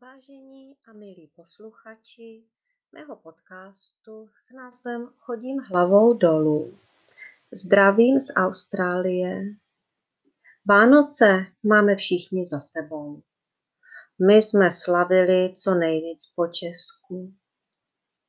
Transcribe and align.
Vážení 0.00 0.76
a 0.86 0.92
milí 0.92 1.30
posluchači 1.36 2.42
mého 2.92 3.16
podcastu 3.16 4.30
s 4.40 4.52
názvem 4.52 5.08
Chodím 5.16 5.58
hlavou 5.70 6.12
dolů. 6.18 6.78
Zdravím 7.52 8.20
z 8.20 8.32
Austrálie. 8.36 9.42
Vánoce 10.66 11.46
máme 11.62 11.96
všichni 11.96 12.46
za 12.46 12.60
sebou. 12.60 13.22
My 14.28 14.34
jsme 14.34 14.70
slavili 14.70 15.54
co 15.54 15.74
nejvíc 15.74 16.32
po 16.34 16.46
Česku. 16.46 17.34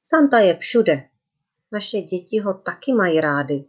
Santa 0.04 0.40
je 0.40 0.58
všude. 0.58 1.10
Naše 1.72 2.02
děti 2.02 2.40
ho 2.40 2.54
taky 2.54 2.94
mají 2.94 3.22
rády, 3.22 3.66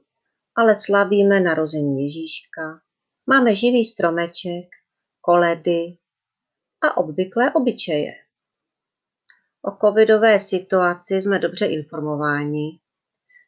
ale 0.54 0.78
slavíme 0.78 1.40
narození 1.40 2.02
Ježíška. 2.04 2.80
Máme 3.26 3.54
živý 3.54 3.84
stromeček, 3.84 4.68
koledy, 5.20 5.98
a 6.80 6.96
obvyklé 6.96 7.52
obyčeje. 7.52 8.12
O 9.62 9.70
covidové 9.86 10.40
situaci 10.40 11.14
jsme 11.14 11.38
dobře 11.38 11.66
informováni, 11.66 12.80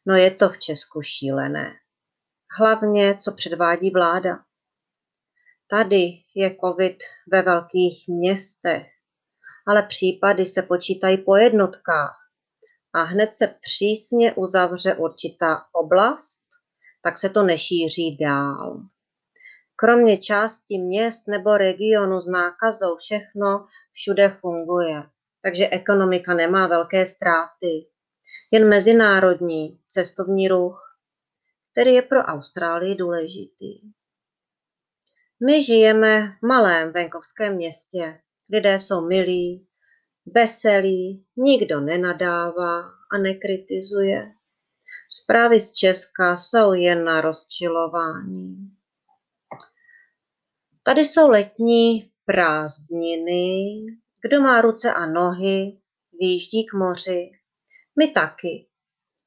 no 0.05 0.15
je 0.15 0.31
to 0.31 0.49
v 0.49 0.59
Česku 0.59 1.01
šílené. 1.01 1.73
Hlavně, 2.59 3.17
co 3.17 3.31
předvádí 3.31 3.89
vláda. 3.89 4.39
Tady 5.67 6.23
je 6.35 6.55
covid 6.63 6.97
ve 7.31 7.41
velkých 7.41 8.07
městech, 8.07 8.87
ale 9.67 9.83
případy 9.83 10.45
se 10.45 10.61
počítají 10.61 11.17
po 11.17 11.35
jednotkách 11.35 12.17
a 12.93 13.03
hned 13.03 13.33
se 13.33 13.47
přísně 13.47 14.33
uzavře 14.33 14.95
určitá 14.95 15.57
oblast, 15.73 16.47
tak 17.03 17.17
se 17.17 17.29
to 17.29 17.43
nešíří 17.43 18.17
dál. 18.17 18.81
Kromě 19.83 20.17
části 20.17 20.77
měst 20.77 21.27
nebo 21.27 21.57
regionu 21.57 22.21
s 22.21 22.27
nákazou 22.27 22.95
všechno 22.95 23.67
všude 23.91 24.29
funguje, 24.29 25.03
takže 25.43 25.69
ekonomika 25.69 26.33
nemá 26.33 26.67
velké 26.67 27.05
ztráty. 27.05 27.79
Jen 28.51 28.69
mezinárodní 28.69 29.79
cestovní 29.87 30.47
ruch, 30.47 30.97
který 31.71 31.93
je 31.93 32.01
pro 32.01 32.19
Austrálii 32.19 32.95
důležitý. 32.95 33.81
My 35.47 35.63
žijeme 35.63 36.21
v 36.21 36.47
malém 36.47 36.91
venkovském 36.91 37.55
městě. 37.55 38.19
Lidé 38.49 38.79
jsou 38.79 39.07
milí, 39.07 39.67
veselí, 40.25 41.25
nikdo 41.37 41.81
nenadává 41.81 42.81
a 43.11 43.17
nekritizuje. 43.17 44.31
Zprávy 45.09 45.59
z 45.59 45.73
Česka 45.73 46.37
jsou 46.37 46.73
jen 46.73 47.05
na 47.05 47.21
rozčilování. 47.21 48.80
Tady 50.83 51.01
jsou 51.01 51.29
letní 51.29 52.11
prázdniny. 52.25 53.65
Kdo 54.21 54.41
má 54.41 54.61
ruce 54.61 54.93
a 54.93 55.05
nohy, 55.05 55.77
výjíždí 56.19 56.65
k 56.65 56.73
moři. 56.73 57.31
My 57.99 58.07
taky. 58.07 58.67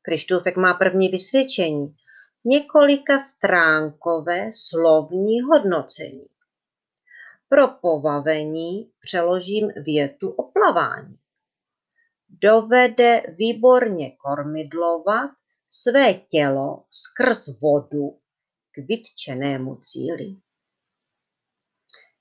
Krištůfek 0.02 0.56
má 0.56 0.74
první 0.74 1.08
vysvědčení. 1.08 1.96
Několika 2.44 3.18
stránkové 3.18 4.50
slovní 4.52 5.40
hodnocení. 5.40 6.26
Pro 7.48 7.68
povavení 7.68 8.92
přeložím 9.00 9.68
větu 9.76 10.30
o 10.30 10.42
plavání. 10.52 11.18
Dovede 12.28 13.22
výborně 13.38 14.10
kormidlovat 14.10 15.30
své 15.68 16.14
tělo 16.14 16.84
skrz 16.90 17.60
vodu 17.62 18.18
k 18.72 18.78
vytčenému 18.88 19.76
cíli. 19.76 20.36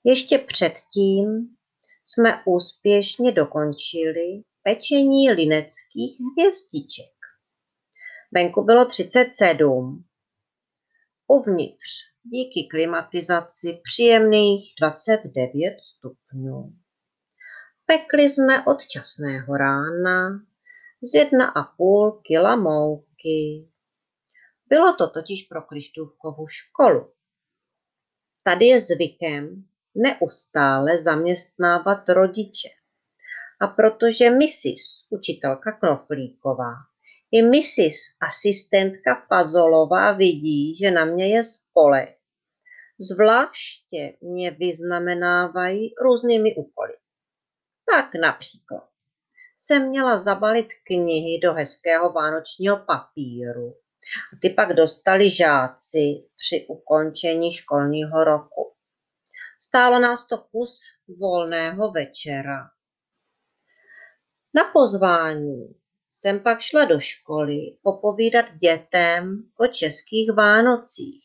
Ještě 0.06 0.38
předtím 0.38 1.56
jsme 2.04 2.42
úspěšně 2.46 3.32
dokončili 3.32 4.42
pečení 4.62 5.30
lineckých 5.30 6.18
hvězdiček. 6.20 7.14
Venku 8.32 8.62
bylo 8.62 8.84
37. 8.84 10.04
Uvnitř 11.26 11.86
díky 12.22 12.68
klimatizaci 12.70 13.80
příjemných 13.82 14.74
29 14.80 15.76
stupňů. 15.82 16.72
Pekli 17.86 18.30
jsme 18.30 18.64
od 18.64 18.86
časného 18.86 19.56
rána 19.56 20.46
z 21.02 21.14
1,5 21.14 22.20
kila 22.22 22.56
mouky. 22.56 23.68
Bylo 24.66 24.96
to 24.96 25.10
totiž 25.10 25.42
pro 25.42 25.62
Krištůvkovu 25.62 26.46
školu. 26.48 27.12
Tady 28.42 28.66
je 28.66 28.80
zvykem, 28.80 29.64
neustále 29.94 30.98
zaměstnávat 30.98 32.08
rodiče. 32.08 32.68
A 33.60 33.66
protože 33.66 34.30
Mrs. 34.30 35.06
učitelka 35.10 35.72
Knoflíková 35.72 36.74
i 37.32 37.42
Mrs. 37.42 37.96
asistentka 38.20 39.26
Fazolová 39.28 40.12
vidí, 40.12 40.76
že 40.76 40.90
na 40.90 41.04
mě 41.04 41.36
je 41.36 41.44
spolek, 41.44 42.16
zvláště 43.00 44.16
mě 44.20 44.50
vyznamenávají 44.50 45.94
různými 46.02 46.54
úkoly. 46.56 46.92
Tak 47.92 48.10
například 48.20 48.88
jsem 49.58 49.88
měla 49.88 50.18
zabalit 50.18 50.68
knihy 50.86 51.40
do 51.42 51.52
hezkého 51.52 52.12
vánočního 52.12 52.76
papíru. 52.76 53.74
A 54.32 54.36
ty 54.42 54.50
pak 54.50 54.72
dostali 54.72 55.30
žáci 55.30 56.24
při 56.36 56.66
ukončení 56.68 57.52
školního 57.52 58.24
roku. 58.24 58.73
Stálo 59.66 59.98
nás 59.98 60.26
to 60.26 60.38
kus 60.38 60.80
volného 61.08 61.90
večera. 61.90 62.70
Na 64.54 64.64
pozvání 64.72 65.80
jsem 66.10 66.40
pak 66.40 66.60
šla 66.60 66.84
do 66.84 67.00
školy 67.00 67.78
popovídat 67.82 68.46
dětem 68.54 69.50
o 69.60 69.66
českých 69.66 70.32
Vánocích 70.36 71.24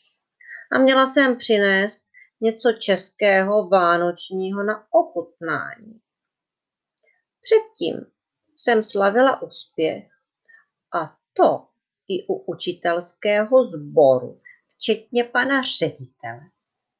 a 0.72 0.80
měla 0.80 1.08
jsem 1.08 1.38
přinést 1.38 2.02
něco 2.42 2.72
českého 2.72 3.70
vánočního 3.70 4.64
na 4.64 4.88
ochutnání. 4.94 6.02
Předtím 7.42 8.12
jsem 8.56 8.84
slavila 8.84 9.42
úspěch 9.42 10.12
a 11.02 11.18
to 11.34 11.68
i 12.08 12.28
u 12.28 12.54
učitelského 12.54 13.64
sboru, 13.64 14.42
včetně 14.68 15.24
pana 15.24 15.62
ředitele, 15.80 16.42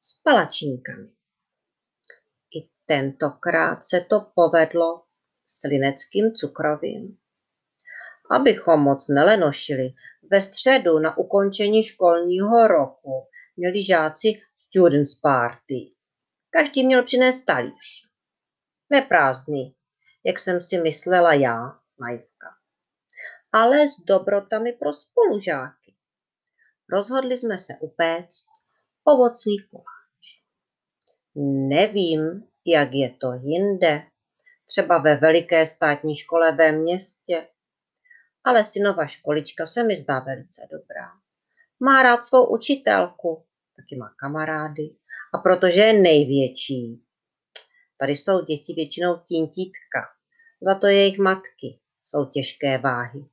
s 0.00 0.22
palačinkami. 0.22 1.19
Tentokrát 2.90 3.84
se 3.84 4.00
to 4.00 4.20
povedlo 4.34 5.02
s 5.46 5.68
lineckým 5.68 6.32
cukrovým. 6.34 7.18
Abychom 8.30 8.80
moc 8.80 9.08
nelenošili, 9.08 9.94
ve 10.30 10.42
středu 10.42 10.98
na 10.98 11.18
ukončení 11.18 11.82
školního 11.82 12.66
roku 12.66 13.28
měli 13.56 13.84
žáci 13.84 14.28
students 14.56 15.14
party. 15.14 15.94
Každý 16.50 16.86
měl 16.86 17.02
přinést 17.02 17.44
talíř. 17.44 18.08
Neprázdný, 18.90 19.74
jak 20.24 20.38
jsem 20.38 20.60
si 20.60 20.78
myslela 20.78 21.34
já, 21.34 21.78
naivka. 22.00 22.46
Ale 23.52 23.88
s 23.88 24.00
dobrotami 24.06 24.72
pro 24.72 24.92
spolužáky. 24.92 25.94
Rozhodli 26.88 27.38
jsme 27.38 27.58
se 27.58 27.72
upéct 27.80 28.46
ovocný 29.04 29.56
koláč. 29.70 30.42
Nevím, 31.68 32.50
jak 32.66 32.92
je 32.92 33.10
to 33.10 33.32
jinde, 33.32 34.02
třeba 34.66 34.98
ve 34.98 35.16
veliké 35.16 35.66
státní 35.66 36.16
škole 36.16 36.52
ve 36.52 36.72
městě. 36.72 37.46
Ale 38.44 38.64
synova 38.64 39.06
školička 39.06 39.66
se 39.66 39.82
mi 39.82 39.96
zdá 39.96 40.18
velice 40.18 40.68
dobrá. 40.70 41.10
Má 41.80 42.02
rád 42.02 42.24
svou 42.24 42.46
učitelku, 42.46 43.44
taky 43.76 43.96
má 43.96 44.14
kamarády 44.18 44.96
a 45.34 45.38
protože 45.38 45.80
je 45.80 45.92
největší. 45.92 47.04
Tady 47.98 48.12
jsou 48.12 48.44
děti 48.44 48.74
většinou 48.74 49.16
tintítka, 49.28 50.00
za 50.60 50.74
to 50.74 50.86
jejich 50.86 51.18
matky 51.18 51.80
jsou 52.04 52.24
těžké 52.24 52.78
váhy. 52.78 53.24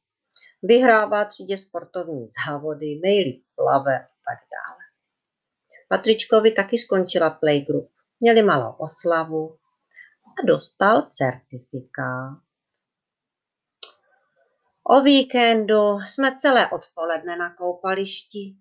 Vyhrává 0.64 1.26
třídě 1.26 1.58
sportovní 1.58 2.28
závody, 2.46 3.00
nejlíp 3.04 3.46
plave 3.56 3.96
a 3.96 4.08
tak 4.28 4.40
dále. 4.52 4.84
Patričkovi 5.90 6.52
taky 6.52 6.78
skončila 6.78 7.30
playgroup 7.30 7.92
měli 8.20 8.44
malou 8.44 8.72
oslavu 8.72 9.58
a 10.28 10.46
dostal 10.48 11.08
certifikát. 11.10 12.38
O 14.84 15.02
víkendu 15.02 16.00
jsme 16.08 16.38
celé 16.38 16.68
odpoledne 16.68 17.38
na 17.38 17.56
koupališti. 17.56 18.56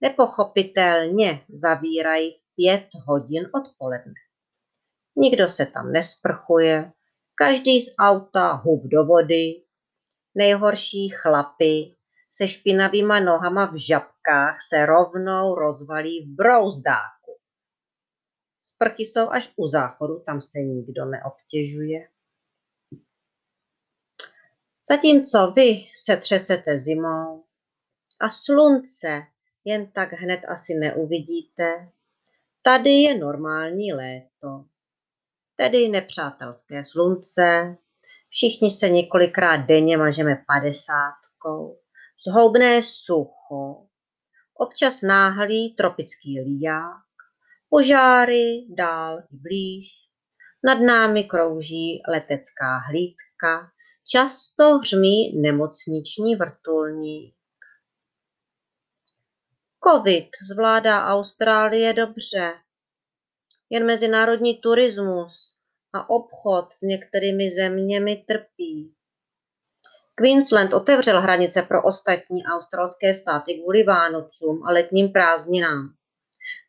Nepochopitelně 0.00 1.44
zavírají 1.48 2.32
v 2.32 2.54
pět 2.56 2.88
hodin 3.06 3.50
odpoledne. 3.54 4.14
Nikdo 5.16 5.48
se 5.48 5.66
tam 5.66 5.92
nesprchuje, 5.92 6.92
každý 7.34 7.80
z 7.80 7.94
auta 7.98 8.52
hub 8.52 8.84
do 8.84 9.04
vody. 9.04 9.62
Nejhorší 10.34 11.08
chlapy 11.08 11.96
se 12.30 12.48
špinavýma 12.48 13.20
nohama 13.20 13.64
v 13.66 13.86
žabkách 13.86 14.58
se 14.68 14.86
rovnou 14.86 15.54
rozvalí 15.54 16.24
v 16.24 16.36
brouzdách 16.36 17.15
Sprchy 18.76 19.02
jsou 19.02 19.28
až 19.30 19.52
u 19.56 19.66
záchodu, 19.66 20.22
tam 20.26 20.40
se 20.40 20.58
nikdo 20.58 21.04
neobtěžuje. 21.04 22.08
Zatímco 24.88 25.52
vy 25.56 25.84
se 26.04 26.16
třesete 26.16 26.78
zimou 26.78 27.44
a 28.20 28.30
slunce 28.30 29.22
jen 29.64 29.92
tak 29.92 30.12
hned 30.12 30.40
asi 30.48 30.74
neuvidíte, 30.74 31.92
tady 32.62 32.90
je 32.90 33.18
normální 33.18 33.92
léto, 33.92 34.64
tedy 35.56 35.88
nepřátelské 35.88 36.84
slunce, 36.84 37.76
všichni 38.28 38.70
se 38.70 38.88
několikrát 38.88 39.56
denně 39.56 39.96
mažeme 39.96 40.44
padesátkou, 40.46 41.80
zhoubné 42.28 42.82
sucho, 42.82 43.86
občas 44.54 45.02
náhlý 45.02 45.74
tropický 45.74 46.40
líják, 46.40 47.05
požáry 47.76 48.66
dál 48.68 49.22
i 49.30 49.36
blíž, 49.36 49.88
nad 50.64 50.74
námi 50.74 51.24
krouží 51.24 52.02
letecká 52.08 52.78
hlídka, 52.78 53.70
často 54.10 54.78
hřmí 54.78 55.40
nemocniční 55.42 56.36
vrtulník. 56.36 57.34
Covid 59.88 60.28
zvládá 60.52 61.06
Austrálie 61.06 61.92
dobře. 61.92 62.52
Jen 63.70 63.86
mezinárodní 63.86 64.58
turismus 64.58 65.58
a 65.92 66.10
obchod 66.10 66.72
s 66.72 66.82
některými 66.82 67.50
zeměmi 67.50 68.24
trpí. 68.28 68.94
Queensland 70.14 70.74
otevřel 70.74 71.20
hranice 71.20 71.62
pro 71.62 71.82
ostatní 71.82 72.44
australské 72.44 73.14
státy 73.14 73.54
kvůli 73.54 73.82
Vánocům 73.82 74.62
a 74.66 74.72
letním 74.72 75.12
prázdninám. 75.12 75.95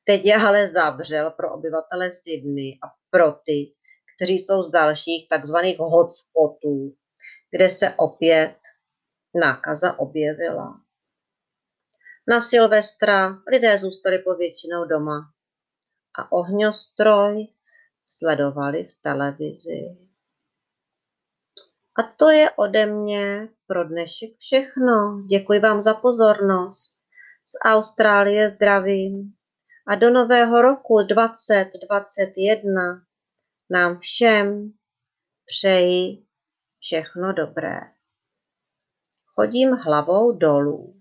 Teď 0.07 0.25
je 0.25 0.35
ale 0.35 0.67
zavřel 0.67 1.31
pro 1.31 1.53
obyvatele 1.53 2.11
Sydney 2.11 2.79
a 2.83 2.87
pro 3.09 3.31
ty, 3.31 3.73
kteří 4.15 4.39
jsou 4.39 4.63
z 4.63 4.71
dalších 4.71 5.29
takzvaných 5.29 5.79
hotspotů, 5.79 6.95
kde 7.51 7.69
se 7.69 7.93
opět 7.97 8.57
nákaza 9.35 9.99
objevila. 9.99 10.81
Na 12.27 12.41
Silvestra 12.41 13.37
lidé 13.51 13.77
zůstali 13.77 14.19
povětšinou 14.19 14.85
doma 14.85 15.33
a 16.19 16.31
ohňostroj 16.31 17.47
sledovali 18.05 18.83
v 18.83 19.01
televizi. 19.01 19.97
A 21.99 22.03
to 22.17 22.29
je 22.29 22.51
ode 22.51 22.85
mě 22.85 23.49
pro 23.67 23.87
dnešek 23.87 24.29
všechno. 24.37 25.23
Děkuji 25.29 25.59
vám 25.59 25.81
za 25.81 25.93
pozornost. 25.93 26.97
Z 27.45 27.53
Austrálie 27.65 28.49
zdravím 28.49 29.36
a 29.87 29.95
do 29.95 30.09
nového 30.09 30.61
roku 30.61 31.03
2021 31.03 33.05
nám 33.69 33.99
všem 33.99 34.73
přeji 35.45 36.25
všechno 36.79 37.33
dobré. 37.33 37.79
Chodím 39.25 39.71
hlavou 39.71 40.31
dolů. 40.31 40.96